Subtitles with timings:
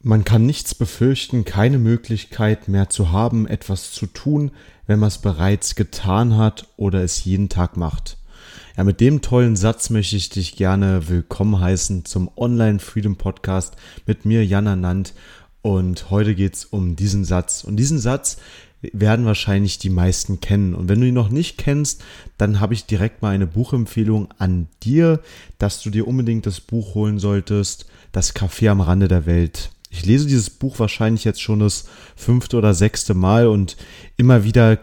[0.00, 4.52] Man kann nichts befürchten, keine Möglichkeit mehr zu haben, etwas zu tun,
[4.86, 8.16] wenn man es bereits getan hat oder es jeden Tag macht.
[8.76, 13.74] Ja, mit dem tollen Satz möchte ich dich gerne willkommen heißen zum Online Freedom Podcast
[14.06, 15.14] mit mir, Jan Anand.
[15.62, 17.64] Und heute geht es um diesen Satz.
[17.64, 18.36] Und diesen Satz
[18.80, 20.76] werden wahrscheinlich die meisten kennen.
[20.76, 22.04] Und wenn du ihn noch nicht kennst,
[22.36, 25.18] dann habe ich direkt mal eine Buchempfehlung an dir,
[25.58, 30.04] dass du dir unbedingt das Buch holen solltest, Das Café am Rande der Welt ich
[30.04, 31.86] lese dieses Buch wahrscheinlich jetzt schon das
[32.16, 33.76] fünfte oder sechste Mal und
[34.16, 34.78] immer wieder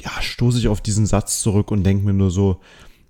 [0.00, 2.60] ja, stoße ich auf diesen Satz zurück und denke mir nur so,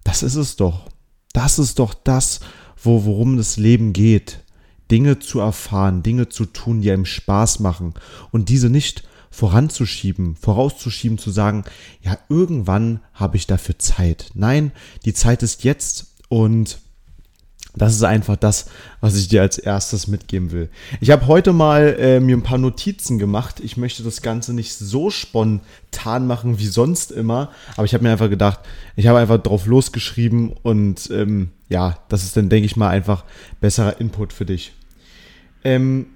[0.05, 0.89] das ist es doch.
[1.33, 2.41] Das ist doch das,
[2.83, 4.45] wo, worum das Leben geht.
[4.91, 7.95] Dinge zu erfahren, Dinge zu tun, die einem Spaß machen
[8.30, 11.65] und diese nicht voranzuschieben, vorauszuschieben, zu sagen,
[12.01, 14.30] ja, irgendwann habe ich dafür Zeit.
[14.34, 14.73] Nein,
[15.05, 16.78] die Zeit ist jetzt und
[17.78, 18.66] das ist einfach das,
[19.00, 20.69] was ich dir als erstes mitgeben will.
[21.00, 23.61] Ich habe heute mal äh, mir ein paar Notizen gemacht.
[23.61, 28.12] Ich möchte das Ganze nicht so spontan machen wie sonst immer, aber ich habe mir
[28.12, 28.61] einfach gedacht,
[28.97, 33.25] ich habe einfach drauf losgeschrieben und ähm, ja, das ist dann, denke ich mal, einfach
[33.61, 34.72] besserer Input für dich.
[35.64, 36.06] Ähm,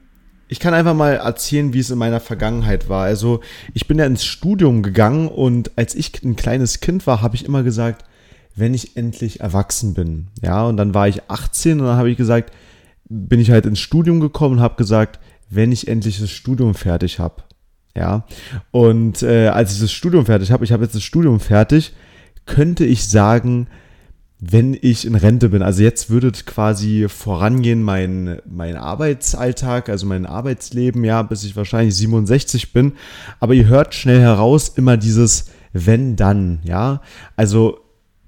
[0.48, 3.04] ich kann einfach mal erzählen, wie es in meiner Vergangenheit war.
[3.04, 3.40] Also
[3.72, 7.46] ich bin ja ins Studium gegangen und als ich ein kleines Kind war, habe ich
[7.46, 8.04] immer gesagt,
[8.54, 10.28] wenn ich endlich erwachsen bin.
[10.42, 12.52] Ja, und dann war ich 18 und dann habe ich gesagt,
[13.08, 17.18] bin ich halt ins Studium gekommen und habe gesagt, wenn ich endlich das Studium fertig
[17.18, 17.42] habe.
[17.94, 18.24] Ja,
[18.70, 21.92] und äh, als ich das Studium fertig habe, ich habe jetzt das Studium fertig,
[22.46, 23.68] könnte ich sagen,
[24.40, 25.62] wenn ich in Rente bin.
[25.62, 31.94] Also jetzt würde quasi vorangehen mein, mein Arbeitsalltag, also mein Arbeitsleben, ja, bis ich wahrscheinlich
[31.94, 32.94] 67 bin.
[33.40, 37.00] Aber ihr hört schnell heraus immer dieses wenn dann, ja.
[37.36, 37.80] Also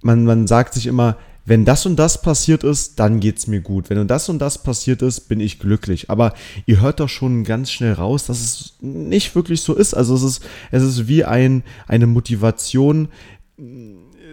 [0.04, 1.16] man, man sagt sich immer,
[1.46, 3.90] wenn das und das passiert ist, dann geht's mir gut.
[3.90, 6.08] Wenn das und das passiert ist, bin ich glücklich.
[6.08, 6.32] Aber
[6.64, 9.92] ihr hört doch schon ganz schnell raus, dass es nicht wirklich so ist.
[9.92, 13.08] Also es ist, es ist wie ein, eine Motivation,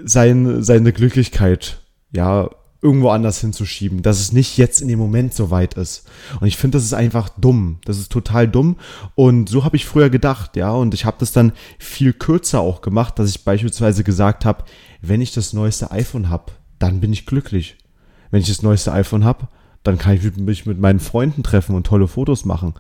[0.03, 1.81] sein, seine Glücklichkeit,
[2.11, 2.49] ja,
[2.81, 6.09] irgendwo anders hinzuschieben, dass es nicht jetzt in dem Moment so weit ist.
[6.39, 7.77] Und ich finde, das ist einfach dumm.
[7.85, 8.77] Das ist total dumm.
[9.13, 10.71] Und so habe ich früher gedacht, ja.
[10.71, 14.63] Und ich habe das dann viel kürzer auch gemacht, dass ich beispielsweise gesagt habe,
[15.01, 17.77] wenn ich das neueste iPhone habe, dann bin ich glücklich.
[18.31, 19.47] Wenn ich das neueste iPhone habe,
[19.83, 22.73] dann kann ich mich mit meinen Freunden treffen und tolle Fotos machen.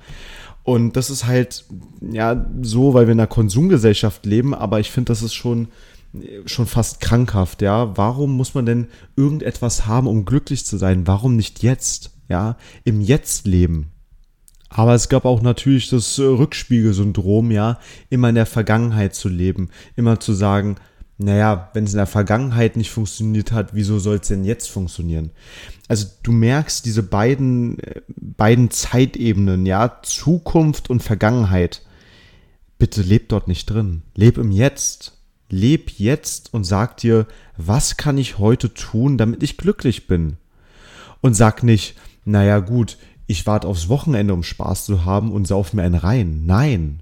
[0.63, 1.65] Und das ist halt,
[2.01, 5.69] ja, so, weil wir in einer Konsumgesellschaft leben, aber ich finde, das ist schon,
[6.45, 7.95] schon fast krankhaft, ja.
[7.97, 11.07] Warum muss man denn irgendetwas haben, um glücklich zu sein?
[11.07, 12.57] Warum nicht jetzt, ja?
[12.83, 13.91] Im Jetzt leben.
[14.69, 17.77] Aber es gab auch natürlich das Rückspiegelsyndrom, ja,
[18.09, 20.77] immer in der Vergangenheit zu leben, immer zu sagen,
[21.17, 25.31] naja, wenn es in der Vergangenheit nicht funktioniert hat, wieso soll es denn jetzt funktionieren?
[25.87, 31.85] Also du merkst diese beiden, äh, beiden Zeitebenen, ja, Zukunft und Vergangenheit.
[32.79, 34.01] Bitte leb dort nicht drin.
[34.15, 35.20] Leb im Jetzt.
[35.51, 40.37] Leb jetzt und sag dir, was kann ich heute tun, damit ich glücklich bin?
[41.21, 41.95] Und sag nicht,
[42.25, 42.97] naja gut,
[43.27, 46.45] ich warte aufs Wochenende, um Spaß zu haben und sauf mir einen rein.
[46.45, 47.01] Nein.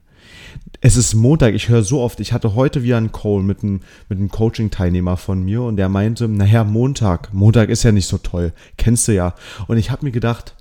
[0.81, 3.81] Es ist Montag, ich höre so oft, ich hatte heute wieder einen Call mit einem,
[4.07, 8.17] mit einem Coaching-Teilnehmer von mir und der meinte, naja, Montag, Montag ist ja nicht so
[8.17, 9.35] toll, kennst du ja.
[9.67, 10.55] Und ich habe mir gedacht,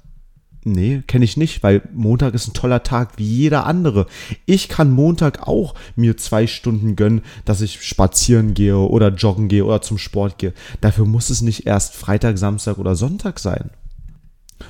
[0.73, 4.07] nee, kenne ich nicht, weil Montag ist ein toller Tag wie jeder andere.
[4.47, 9.65] Ich kann Montag auch mir zwei Stunden gönnen, dass ich spazieren gehe oder joggen gehe
[9.65, 10.53] oder zum Sport gehe.
[10.81, 13.71] Dafür muss es nicht erst Freitag, Samstag oder Sonntag sein.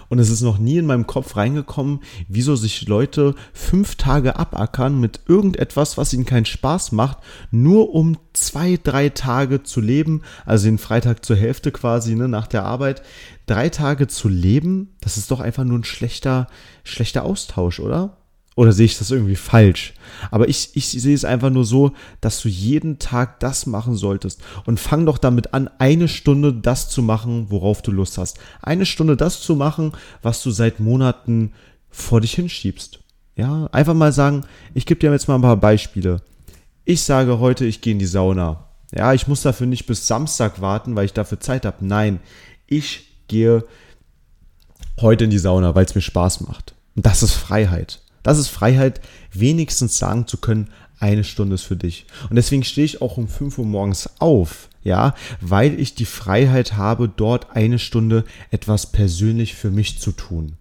[0.09, 5.01] Und es ist noch nie in meinem Kopf reingekommen, wieso sich Leute fünf Tage abackern
[5.01, 7.19] mit irgendetwas, was ihnen keinen Spaß macht,
[7.51, 12.47] nur um zwei, drei Tage zu leben, also den Freitag zur Hälfte quasi, ne, nach
[12.47, 13.03] der Arbeit,
[13.47, 16.47] drei Tage zu leben, das ist doch einfach nur ein schlechter,
[16.85, 18.17] schlechter Austausch, oder?
[18.59, 19.95] Oder sehe ich das irgendwie falsch?
[20.33, 24.43] Aber ich, ich sehe es einfach nur so, dass du jeden Tag das machen solltest.
[24.67, 28.41] Und fang doch damit an, eine Stunde das zu machen, worauf du Lust hast.
[28.61, 29.93] Eine Stunde das zu machen,
[30.23, 31.53] was du seit Monaten
[31.89, 32.99] vor dich hinschiebst.
[33.37, 34.45] Ja, einfach mal sagen,
[34.75, 36.21] ich gebe dir jetzt mal ein paar Beispiele.
[36.85, 38.71] Ich sage heute, ich gehe in die Sauna.
[38.93, 41.87] Ja, ich muss dafür nicht bis Samstag warten, weil ich dafür Zeit habe.
[41.87, 42.19] Nein,
[42.67, 43.63] ich gehe
[45.01, 46.75] heute in die Sauna, weil es mir Spaß macht.
[46.97, 48.01] Und das ist Freiheit.
[48.23, 49.01] Das ist Freiheit,
[49.33, 50.69] wenigstens sagen zu können,
[51.01, 52.07] eine Stunde ist für dich.
[52.29, 56.75] Und deswegen stehe ich auch um 5 Uhr morgens auf, ja, weil ich die Freiheit
[56.75, 60.58] habe, dort eine Stunde etwas persönlich für mich zu tun.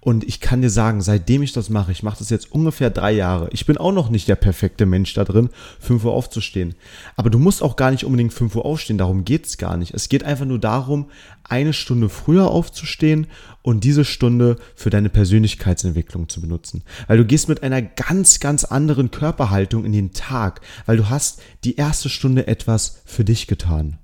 [0.00, 3.12] Und ich kann dir sagen, seitdem ich das mache, ich mache das jetzt ungefähr drei
[3.12, 3.48] Jahre.
[3.52, 5.50] Ich bin auch noch nicht der perfekte Mensch da drin,
[5.80, 6.74] 5 Uhr aufzustehen.
[7.16, 9.94] Aber du musst auch gar nicht unbedingt 5 Uhr aufstehen, darum geht es gar nicht.
[9.94, 11.06] Es geht einfach nur darum,
[11.44, 13.26] eine Stunde früher aufzustehen
[13.62, 16.82] und diese Stunde für deine Persönlichkeitsentwicklung zu benutzen.
[17.06, 21.42] Weil du gehst mit einer ganz, ganz anderen Körperhaltung in den Tag, weil du hast
[21.64, 23.98] die erste Stunde etwas für dich getan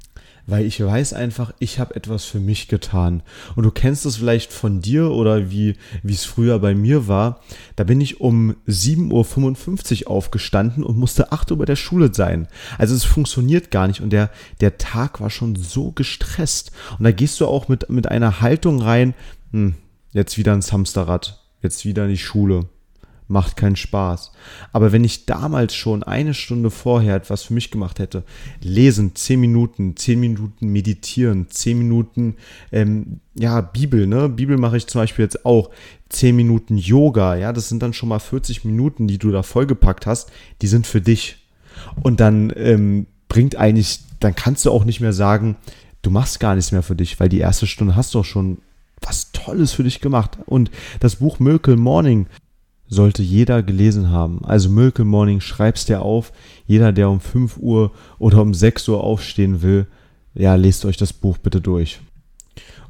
[0.46, 3.22] weil ich weiß einfach, ich habe etwas für mich getan.
[3.56, 7.40] Und du kennst es vielleicht von dir oder wie es früher bei mir war.
[7.76, 12.48] Da bin ich um 7.55 Uhr aufgestanden und musste 8 Uhr bei der Schule sein.
[12.78, 16.72] Also es funktioniert gar nicht und der, der Tag war schon so gestresst.
[16.98, 19.14] Und da gehst du auch mit, mit einer Haltung rein,
[19.52, 19.74] hm,
[20.12, 22.68] jetzt wieder ins Hamsterrad, jetzt wieder in die Schule
[23.30, 24.32] macht keinen Spaß.
[24.72, 28.24] Aber wenn ich damals schon eine Stunde vorher etwas für mich gemacht hätte,
[28.60, 32.36] lesen, zehn Minuten, zehn Minuten meditieren, zehn Minuten,
[32.72, 34.28] ähm, ja, Bibel, ne?
[34.28, 35.70] Bibel mache ich zum Beispiel jetzt auch,
[36.08, 40.06] zehn Minuten Yoga, ja, das sind dann schon mal 40 Minuten, die du da vollgepackt
[40.06, 40.30] hast,
[40.60, 41.38] die sind für dich.
[42.02, 45.56] Und dann ähm, bringt eigentlich, dann kannst du auch nicht mehr sagen,
[46.02, 48.58] du machst gar nichts mehr für dich, weil die erste Stunde hast du auch schon
[49.00, 50.38] was Tolles für dich gemacht.
[50.46, 52.26] Und das Buch Miracle Morning
[52.90, 54.44] sollte jeder gelesen haben.
[54.44, 56.32] Also Miracle Morning, schreib's dir auf.
[56.66, 59.86] Jeder, der um 5 Uhr oder um 6 Uhr aufstehen will,
[60.34, 62.00] ja, lest euch das Buch bitte durch.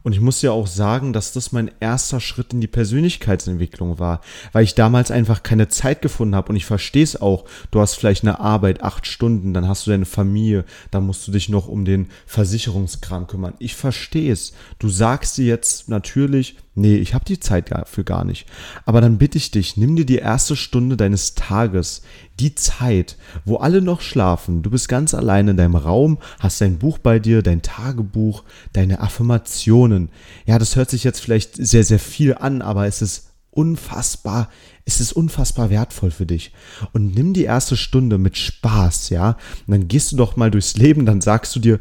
[0.02, 4.23] Und ich muss ja auch sagen, dass das mein erster Schritt in die Persönlichkeitsentwicklung war,
[4.52, 6.49] weil ich damals einfach keine Zeit gefunden habe.
[6.49, 7.44] Und ich verstehe es auch.
[7.70, 11.32] Du hast vielleicht eine Arbeit, acht Stunden, dann hast du deine Familie, dann musst du
[11.32, 13.55] dich noch um den Versicherungskram kümmern.
[13.58, 14.55] Ich verstehe es.
[14.79, 18.46] Du sagst dir jetzt natürlich, nee, ich habe die Zeit dafür gar nicht.
[18.84, 22.02] Aber dann bitte ich dich, nimm dir die erste Stunde deines Tages,
[22.38, 24.62] die Zeit, wo alle noch schlafen.
[24.62, 29.00] Du bist ganz allein in deinem Raum, hast dein Buch bei dir, dein Tagebuch, deine
[29.00, 30.11] Affirmationen.
[30.46, 34.49] Ja, das hört sich jetzt vielleicht sehr, sehr viel an, aber es ist unfassbar,
[34.84, 36.52] es ist unfassbar wertvoll für dich.
[36.93, 39.37] Und nimm die erste Stunde mit Spaß, ja.
[39.67, 41.81] Und dann gehst du doch mal durchs Leben, dann sagst du dir,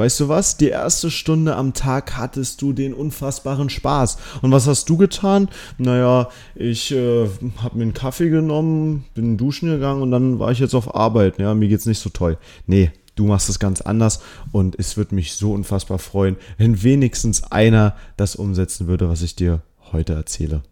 [0.00, 0.56] Weißt du was?
[0.56, 4.16] Die erste Stunde am Tag hattest du den unfassbaren Spaß.
[4.40, 5.50] Und was hast du getan?
[5.76, 10.58] Naja, ich äh, habe mir einen Kaffee genommen, bin duschen gegangen und dann war ich
[10.58, 11.38] jetzt auf Arbeit.
[11.38, 12.38] Ja, mir geht's nicht so toll.
[12.66, 14.20] Nee, du machst es ganz anders
[14.52, 19.36] und es würde mich so unfassbar freuen, wenn wenigstens einer das umsetzen würde, was ich
[19.36, 19.60] dir
[19.92, 20.62] heute erzähle.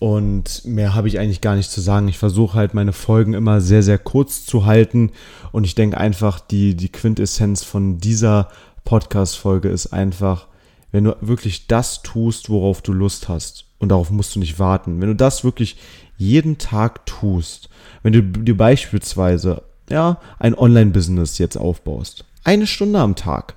[0.00, 2.08] Und mehr habe ich eigentlich gar nicht zu sagen.
[2.08, 5.12] Ich versuche halt meine Folgen immer sehr, sehr kurz zu halten.
[5.52, 8.48] Und ich denke einfach, die, die Quintessenz von dieser
[8.86, 10.46] Podcast-Folge ist einfach,
[10.90, 13.66] wenn du wirklich das tust, worauf du Lust hast.
[13.78, 15.02] Und darauf musst du nicht warten.
[15.02, 15.76] Wenn du das wirklich
[16.16, 17.68] jeden Tag tust,
[18.02, 23.54] wenn du dir beispielsweise, ja, ein Online-Business jetzt aufbaust, eine Stunde am Tag,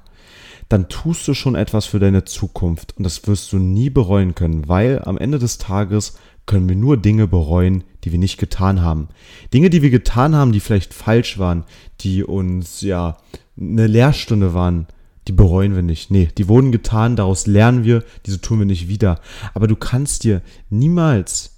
[0.68, 4.68] dann tust du schon etwas für deine Zukunft und das wirst du nie bereuen können,
[4.68, 9.08] weil am Ende des Tages können wir nur Dinge bereuen, die wir nicht getan haben.
[9.54, 11.64] Dinge, die wir getan haben, die vielleicht falsch waren,
[12.02, 13.18] die uns ja
[13.60, 14.88] eine Lehrstunde waren,
[15.28, 16.12] die bereuen wir nicht.
[16.12, 19.22] Nee, die wurden getan, daraus lernen wir, diese tun wir nicht wieder.
[19.54, 21.53] Aber du kannst dir niemals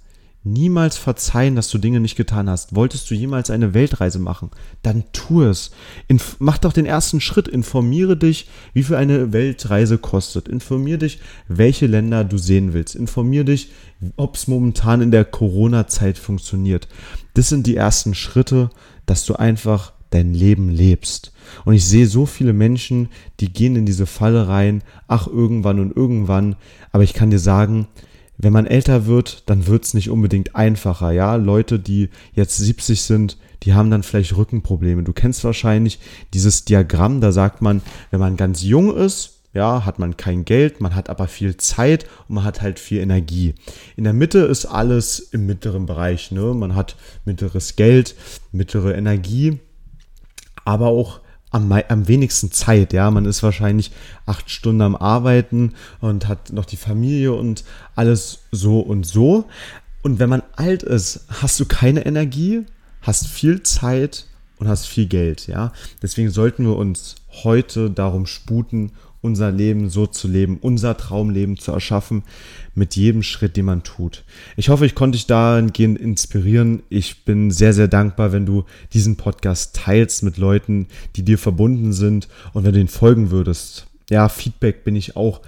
[0.46, 2.74] niemals verzeihen, dass du Dinge nicht getan hast.
[2.74, 4.50] Wolltest du jemals eine Weltreise machen?
[4.82, 5.72] Dann tu es.
[6.08, 7.48] Inf mach doch den ersten Schritt.
[7.48, 10.48] Informiere dich, wie viel eine Weltreise kostet.
[10.48, 12.94] Informiere dich, welche Länder du sehen willst.
[12.94, 13.70] Informiere dich,
[14.16, 16.86] ob es momentan in der Corona-Zeit funktioniert.
[17.34, 18.70] Das sind die ersten Schritte,
[19.04, 21.32] dass du einfach dein Leben lebst.
[21.64, 23.08] Und ich sehe so viele Menschen,
[23.40, 26.56] die gehen in diese Falle rein, ach irgendwann und irgendwann.
[26.92, 27.88] Aber ich kann dir sagen,
[28.38, 31.10] wenn man älter wird, dann wird es nicht unbedingt einfacher.
[31.10, 35.02] Ja, Leute, die jetzt 70 sind, die haben dann vielleicht Rückenprobleme.
[35.02, 35.98] Du kennst wahrscheinlich
[36.34, 40.82] dieses Diagramm, da sagt man, wenn man ganz jung ist, ja, hat man kein Geld,
[40.82, 43.54] man hat aber viel Zeit und man hat halt viel Energie.
[43.96, 46.30] In der Mitte ist alles im mittleren Bereich.
[46.30, 46.52] Ne?
[46.52, 48.14] Man hat mittleres Geld,
[48.52, 49.58] mittlere Energie,
[50.66, 51.20] aber auch
[51.56, 52.92] am, am wenigsten Zeit.
[52.92, 53.90] Ja, man ist wahrscheinlich
[54.26, 59.46] acht Stunden am Arbeiten und hat noch die Familie und alles so und so.
[60.02, 62.64] Und wenn man alt ist, hast du keine Energie,
[63.02, 64.26] hast viel Zeit
[64.58, 65.46] und hast viel Geld.
[65.46, 65.72] Ja,
[66.02, 68.92] deswegen sollten wir uns heute darum sputen,
[69.26, 72.22] unser Leben so zu leben, unser Traumleben zu erschaffen,
[72.74, 74.24] mit jedem Schritt, den man tut.
[74.56, 76.82] Ich hoffe, ich konnte dich dahingehend inspirieren.
[76.88, 81.92] Ich bin sehr, sehr dankbar, wenn du diesen Podcast teilst mit Leuten, die dir verbunden
[81.92, 83.86] sind und wenn du ihn folgen würdest.
[84.08, 85.40] Ja, Feedback bin ich auch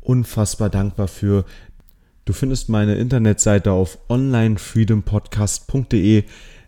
[0.00, 1.44] unfassbar dankbar für.
[2.24, 6.24] Du findest meine Internetseite auf onlinefreedompodcast.de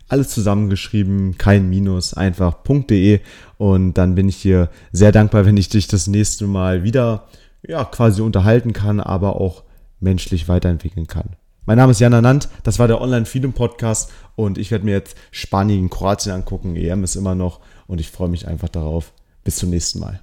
[0.09, 3.21] alles zusammengeschrieben, kein Minus, einfach .de
[3.57, 7.27] und dann bin ich dir sehr dankbar, wenn ich dich das nächste Mal wieder
[7.67, 9.63] ja quasi unterhalten kann, aber auch
[9.99, 11.35] menschlich weiterentwickeln kann.
[11.65, 14.91] Mein Name ist Jan Anand, das war der Online Freedom Podcast und ich werde mir
[14.91, 16.75] jetzt Spanien, Kroatien angucken.
[16.75, 19.13] EM ist immer noch und ich freue mich einfach darauf.
[19.43, 20.21] Bis zum nächsten Mal.